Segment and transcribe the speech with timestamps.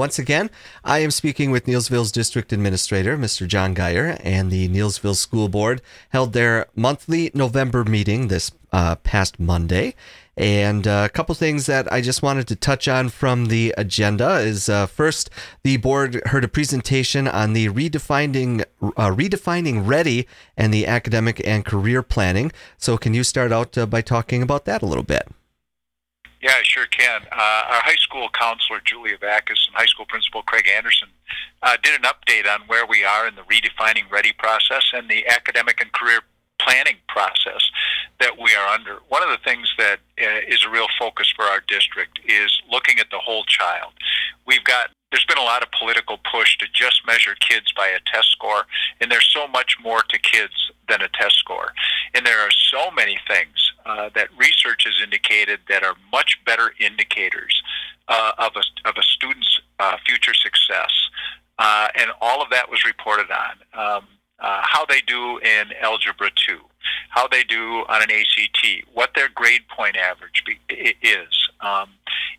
[0.00, 0.48] Once again,
[0.82, 3.46] I am speaking with Neillsville's District Administrator, Mr.
[3.46, 9.38] John Geyer, and the Neillsville School Board held their monthly November meeting this uh, past
[9.38, 9.94] Monday.
[10.38, 14.38] And uh, a couple things that I just wanted to touch on from the agenda
[14.38, 15.28] is uh, first,
[15.64, 20.26] the board heard a presentation on the redefining uh, redefining ready
[20.56, 22.52] and the academic and career planning.
[22.78, 25.28] So, can you start out uh, by talking about that a little bit?
[26.40, 27.22] Yeah, I sure can.
[27.30, 31.08] Uh, our high school counselor, Julia Vackus, and high school principal, Craig Anderson,
[31.62, 35.26] uh, did an update on where we are in the redefining ready process and the
[35.28, 36.20] academic and career
[36.58, 37.60] planning process
[38.20, 39.00] that we are under.
[39.08, 42.98] One of the things that uh, is a real focus for our district is looking
[42.98, 43.92] at the whole child.
[44.46, 47.98] We've got there's been a lot of political push to just measure kids by a
[48.06, 48.62] test score,
[49.00, 51.72] and there's so much more to kids than a test score.
[52.14, 56.72] And there are so many things uh, that research has indicated that are much better
[56.78, 57.62] indicators
[58.08, 60.90] uh, of, a, of a student's uh, future success.
[61.58, 63.56] Uh, and all of that was reported on.
[63.74, 64.04] Um,
[64.40, 66.58] uh, how they do in Algebra 2,
[67.10, 70.58] how they do on an ACT, what their grade point average be,
[71.02, 71.50] is.
[71.60, 71.90] Um,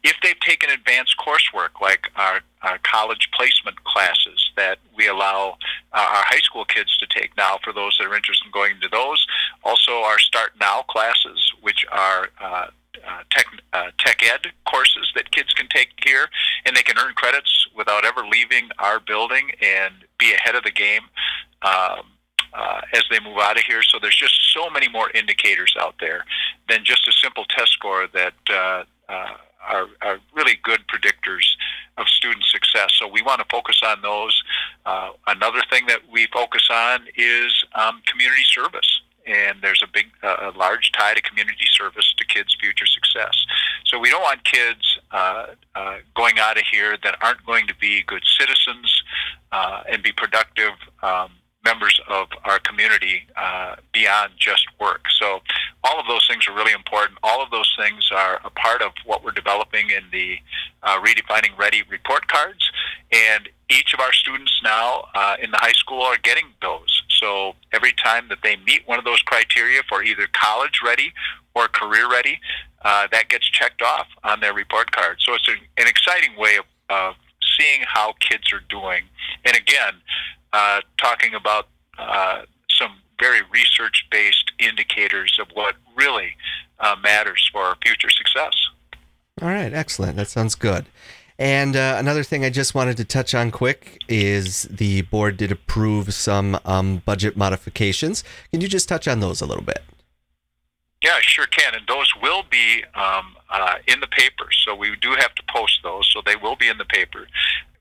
[0.03, 5.57] if they've taken advanced coursework like our, our, college placement classes that we allow
[5.93, 8.89] our high school kids to take now for those that are interested in going into
[8.89, 9.23] those,
[10.41, 12.65] Start Now classes, which are uh,
[13.07, 16.29] uh, tech, uh, tech ed courses that kids can take here,
[16.65, 20.71] and they can earn credits without ever leaving our building and be ahead of the
[20.71, 21.03] game
[21.61, 22.05] um,
[22.55, 23.83] uh, as they move out of here.
[23.83, 26.25] So there's just so many more indicators out there
[26.67, 29.33] than just a simple test score that uh, uh,
[29.69, 31.45] are, are, really good predictors
[31.99, 32.89] of student success.
[32.97, 34.41] So we want to focus on those.
[34.87, 39.01] Uh, another thing that we focus on is um, community service.
[39.25, 43.33] And there's a big, a large tie to community service to kids' future success.
[43.85, 45.47] So we don't want kids uh,
[46.15, 49.03] going out of here that aren't going to be good citizens
[49.51, 51.31] and be productive um,
[51.63, 55.05] members of our community uh, beyond just work.
[55.19, 55.41] So
[55.83, 57.19] all of those things are really important.
[57.23, 60.37] All of those things are a part of what we're developing in the
[60.83, 62.71] uh, Redefining Ready report cards.
[63.11, 67.03] And each of our students now uh, in the high school are getting those.
[67.21, 71.13] So every time that they meet one of those criteria for either college ready
[71.53, 72.39] or career ready,
[72.83, 75.17] uh, that gets checked off on their report card.
[75.19, 77.15] So it's a, an exciting way of, of
[77.57, 79.03] seeing how kids are doing.
[79.45, 79.93] And again,
[80.51, 81.67] uh, talking about
[81.99, 86.31] uh, some very research based indicators of what really
[86.79, 88.53] uh, matters for our future success.
[89.41, 90.17] All right, excellent.
[90.17, 90.87] That sounds good.
[91.41, 95.51] And uh, another thing I just wanted to touch on quick is the board did
[95.51, 98.23] approve some um, budget modifications.
[98.51, 99.83] Can you just touch on those a little bit?
[101.01, 101.73] Yeah, sure can.
[101.73, 104.49] And those will be um, uh, in the paper.
[104.63, 106.07] So we do have to post those.
[106.13, 107.25] So they will be in the paper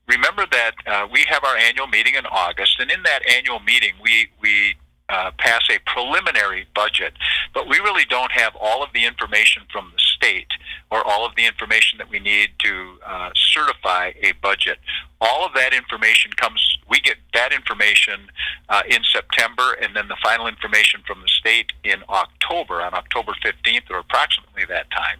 [0.07, 3.93] remember that uh, we have our annual meeting in August, and in that annual meeting,
[4.03, 4.75] we we
[5.09, 7.13] uh, pass a preliminary budget,
[7.53, 10.47] but we really don't have all of the information from the state
[10.89, 14.77] or all of the information that we need to uh, certify a budget.
[15.19, 18.27] All of that information comes, we get that information
[18.69, 23.33] uh, in September, and then the final information from the state in October, on October
[23.43, 25.19] 15th or approximately that time.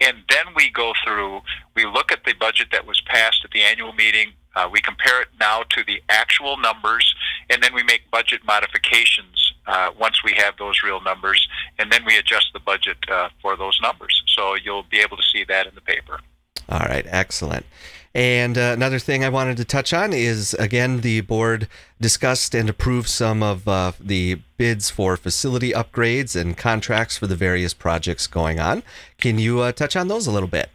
[0.00, 1.40] And then we go through,
[1.74, 5.20] we look at the budget that was passed at the annual meeting, uh, we compare
[5.20, 7.14] it now to the actual numbers,
[7.50, 11.46] and then we make budget modifications uh, once we have those real numbers,
[11.78, 14.22] and then we adjust the budget uh, for those numbers.
[14.26, 16.20] So you'll be able to see that in the paper.
[16.68, 17.66] All right, excellent.
[18.14, 21.66] And uh, another thing I wanted to touch on is again, the board
[22.00, 27.34] discussed and approved some of uh, the bids for facility upgrades and contracts for the
[27.34, 28.84] various projects going on.
[29.18, 30.70] Can you uh, touch on those a little bit?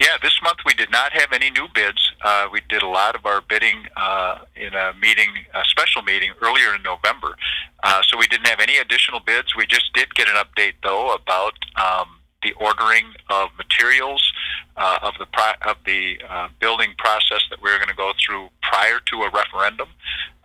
[0.00, 2.12] Yeah, this month we did not have any new bids.
[2.24, 6.32] Uh, we did a lot of our bidding uh, in a meeting, a special meeting
[6.40, 7.36] earlier in November.
[7.82, 9.54] Uh, so we didn't have any additional bids.
[9.54, 12.08] We just did get an update though about um,
[12.42, 14.32] the ordering of materials
[14.78, 18.48] uh, of the pro- of the uh, building process that we're going to go through
[18.62, 19.88] prior to a referendum.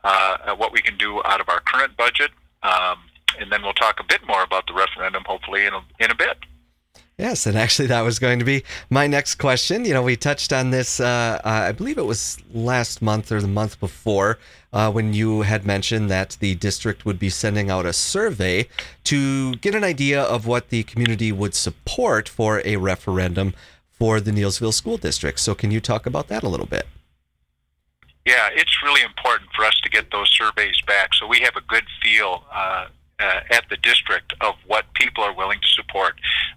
[0.04, 2.30] Uh, what we can do out of our current budget,
[2.62, 3.00] um,
[3.40, 6.16] and then we'll talk a bit more about the referendum hopefully in a, in a
[6.16, 6.38] bit.
[7.18, 9.86] Yes, and actually, that was going to be my next question.
[9.86, 13.40] You know, we touched on this, uh, uh, I believe it was last month or
[13.40, 14.38] the month before,
[14.74, 18.68] uh, when you had mentioned that the district would be sending out a survey
[19.06, 23.54] to get an idea of what the community would support for a referendum
[23.90, 25.40] for the Neillsville School District.
[25.40, 26.86] So, can you talk about that a little bit?
[28.26, 31.62] Yeah, it's really important for us to get those surveys back so we have a
[31.62, 32.88] good feel uh,
[33.20, 36.16] uh, at the district of what people are willing to support.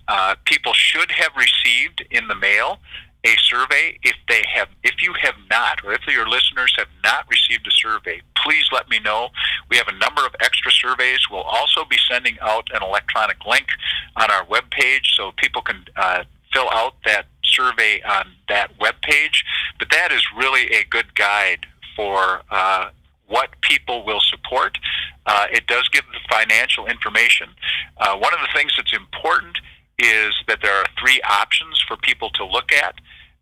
[0.08, 2.78] Uh, people should have received in the mail
[3.24, 3.98] a survey.
[4.02, 7.70] If they have, if you have not, or if your listeners have not received a
[7.70, 9.28] survey, please let me know.
[9.68, 11.20] We have a number of extra surveys.
[11.30, 13.68] We'll also be sending out an electronic link
[14.16, 19.42] on our webpage so people can uh, fill out that survey on that webpage.
[19.78, 21.66] But that is really a good guide
[21.96, 22.90] for uh,
[23.26, 24.78] what people will support.
[25.26, 27.48] Uh, it does give the financial information.
[27.98, 29.58] Uh, one of the things that's important
[29.98, 32.94] is that there are three options for people to look at.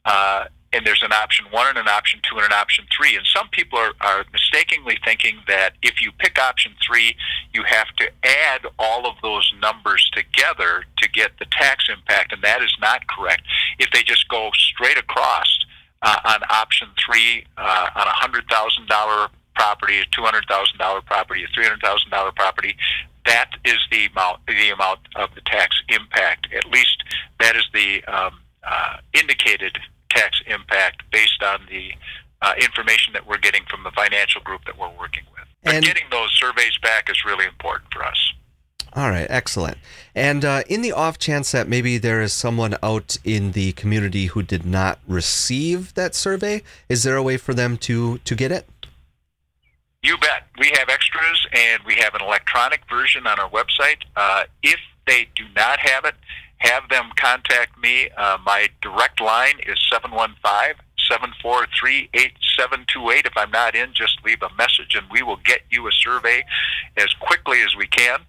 [0.05, 3.17] Uh, and there's an option one and an option two and an option three.
[3.17, 7.17] And some people are, are mistakenly thinking that if you pick option three,
[7.55, 12.43] you have to add all of those numbers together to get the tax impact, and
[12.43, 13.43] that is not correct.
[13.79, 15.65] If they just go straight across
[16.03, 20.79] uh, on option three uh, on a hundred thousand dollar property, a two hundred thousand
[20.79, 22.77] dollar property, a three hundred thousand dollar property,
[23.27, 26.47] that is the amount the amount of the tax impact.
[26.55, 27.03] At least
[27.41, 29.79] that is the um, uh, indicated
[30.11, 31.93] tax impact based on the
[32.43, 35.45] uh, information that we're getting from the financial group that we're working with.
[35.65, 38.33] But And- getting those surveys back is really important for us.
[38.95, 39.77] All right, excellent.
[40.15, 44.27] And uh, in the off chance that maybe there is someone out in the community
[44.27, 48.51] who did not receive that survey, is there a way for them to to get
[48.53, 48.67] it?
[50.07, 50.47] You bet.
[50.57, 54.05] We have extras and we have an electronic version on our website.
[54.15, 56.15] Uh, if they do not have it,
[56.59, 58.09] have them contact me.
[58.17, 60.77] Uh, my direct line is 715
[61.11, 63.27] 743 8728.
[63.27, 66.45] If I'm not in, just leave a message and we will get you a survey
[66.97, 68.21] as quickly as we can.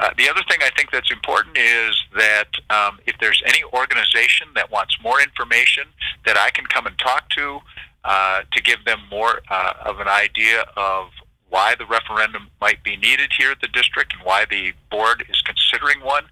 [0.00, 4.48] Uh, the other thing I think that's important is that um, if there's any organization
[4.54, 5.84] that wants more information
[6.24, 7.60] that I can come and talk to
[8.04, 11.10] uh, to give them more uh, of an idea of
[11.48, 15.40] why the referendum might be needed here at the district and why the board is
[15.42, 16.24] considering one,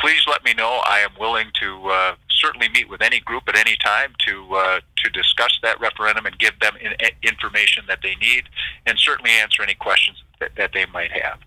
[0.00, 0.80] please let me know.
[0.84, 4.80] I am willing to uh, certainly meet with any group at any time to uh,
[5.04, 6.92] to discuss that referendum and give them in,
[7.22, 8.44] information that they need,
[8.86, 11.38] and certainly answer any questions that, that they might have.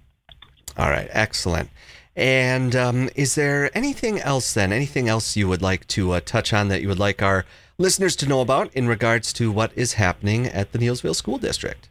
[0.77, 1.69] All right, excellent.
[2.15, 4.71] And um, is there anything else then?
[4.71, 7.45] Anything else you would like to uh, touch on that you would like our
[7.77, 11.88] listeners to know about in regards to what is happening at the Neillsville School District?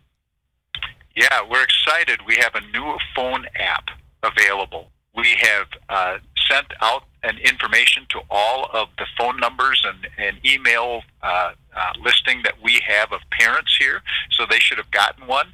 [1.19, 2.21] Yeah, we're excited.
[2.29, 3.89] We have a new phone app
[4.23, 4.93] available.
[5.17, 6.19] We have uh,
[6.49, 11.93] sent out an information to all of the phone numbers and, and email uh, uh,
[12.01, 14.01] listing that we have of parents here,
[14.31, 15.49] so they should have gotten one.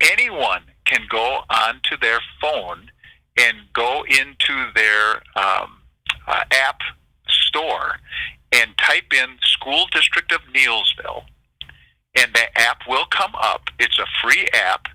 [0.00, 2.90] Anyone can go onto their phone
[3.36, 5.76] and go into their um,
[6.26, 6.80] uh, app
[7.28, 7.96] store
[8.50, 11.24] and type in School District of Neillsville,
[12.16, 13.64] and the app will come up.
[13.78, 14.86] It's a free app.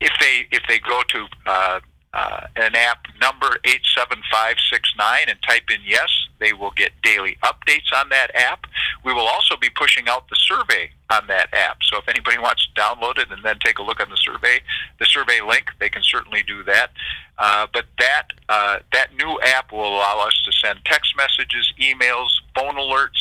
[0.00, 1.80] If they if they go to uh,
[2.12, 6.08] uh, an app number 87569 and type in yes,
[6.40, 8.66] they will get daily updates on that app.
[9.04, 11.78] We will also be pushing out the survey on that app.
[11.82, 14.60] So if anybody wants to download it and then take a look on the survey,
[14.98, 16.90] the survey link, they can certainly do that.
[17.38, 22.28] Uh, but that uh, that new app will allow us to send text messages, emails,
[22.56, 23.20] phone alerts,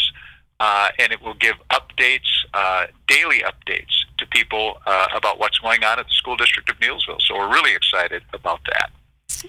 [0.59, 3.98] uh, and it will give updates, uh, daily updates
[4.29, 7.21] people uh, about what's going on at the school district of Neillsville.
[7.21, 8.91] So we're really excited about that.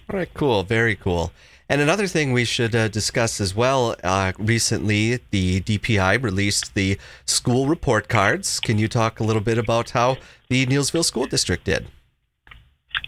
[0.08, 1.32] All right, cool, very cool.
[1.68, 6.98] And another thing we should uh, discuss as well uh, recently, the DPI released the
[7.26, 8.58] school report cards.
[8.58, 10.16] Can you talk a little bit about how
[10.48, 11.86] the Neillsville School District did?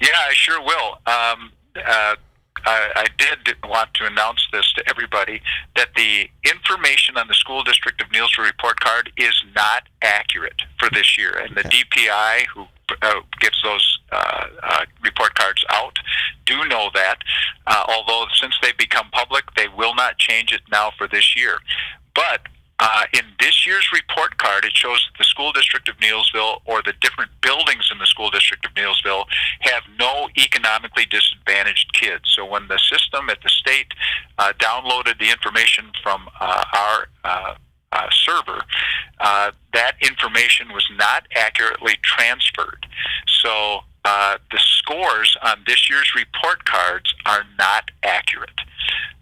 [0.01, 0.99] Yeah, I sure will.
[1.07, 1.53] Um,
[1.85, 2.15] uh,
[2.65, 5.41] I, I did want to announce this to everybody
[5.77, 10.89] that the information on the school district of Neillsville report card is not accurate for
[10.91, 12.67] this year, and the DPI who
[13.03, 15.99] uh, gives those uh, uh, report cards out
[16.47, 17.19] do know that.
[17.67, 21.59] Uh, although since they've become public, they will not change it now for this year.
[22.15, 22.43] But
[22.83, 26.83] uh, in this year's report card, it shows that the school district of Neillsville or
[26.83, 29.25] the different buildings in the school district of Neillsville
[29.61, 32.25] have no economically disadvantaged kids.
[32.35, 33.95] So when the system at the state
[34.39, 37.55] uh, downloaded the information from uh, our uh,
[37.93, 38.65] uh, server,
[39.21, 42.85] uh, that information was not accurately transferred.
[43.29, 48.61] So uh, the scores on this year's report cards are not accurate.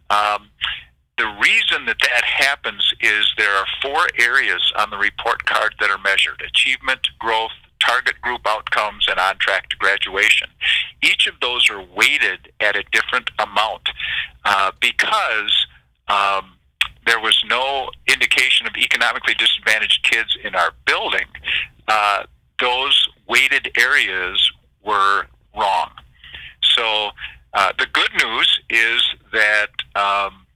[0.09, 0.49] Um,
[1.21, 5.91] the reason that that happens is there are four areas on the report card that
[5.91, 10.49] are measured achievement, growth, target group outcomes, and on track to graduation.
[11.03, 13.91] Each of those are weighted at a different amount
[14.47, 15.67] uh, because
[16.09, 16.57] um,
[17.05, 21.27] there was no indication of economically disadvantaged kids in our building.
[21.87, 22.23] Uh,
[22.59, 24.50] those weighted areas
[24.83, 25.91] were wrong.
[26.62, 27.11] So
[27.53, 30.47] uh, the good news is that um,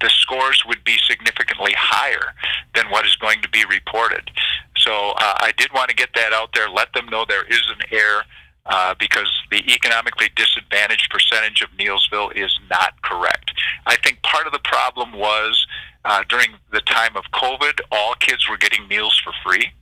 [0.00, 2.34] the scores would be significantly higher
[2.74, 4.30] than what is going to be reported.
[4.76, 7.62] So uh, I did want to get that out there, let them know there is
[7.70, 8.24] an error.
[8.66, 13.52] Uh, because the economically disadvantaged percentage of Neillsville is not correct.
[13.86, 15.66] I think part of the problem was
[16.04, 19.72] uh, during the time of COVID, all kids were getting meals for free.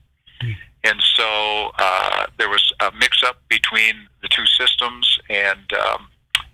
[0.85, 6.09] And so uh, there was a mix up between the two systems, and um,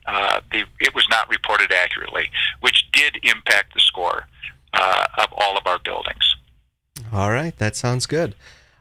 [0.06, 2.30] uh, the, it was not reported accurately,
[2.60, 4.26] which did impact the score
[4.72, 6.36] uh, of all of our buildings.
[7.12, 8.34] All right, that sounds good.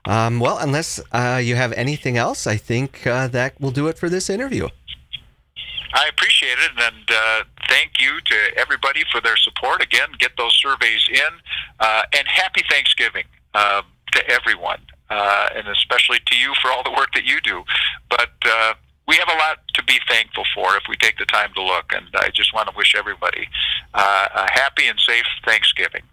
[0.06, 3.98] Um, well, unless uh, you have anything else, I think uh, that will do it
[3.98, 4.68] for this interview.
[5.94, 9.82] I appreciate it, and uh, thank you to everybody for their support.
[9.82, 11.34] Again, get those surveys in,
[11.80, 14.80] uh, and happy Thanksgiving uh, to everyone,
[15.10, 17.64] uh, and especially to you for all the work that you do.
[18.10, 18.74] But uh,
[19.08, 21.92] we have a lot to be thankful for if we take the time to look,
[21.94, 23.48] and I just want to wish everybody
[23.94, 26.04] uh, a happy and safe Thanksgiving.